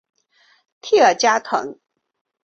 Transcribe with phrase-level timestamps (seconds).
[0.81, 1.77] 蒂尔加滕。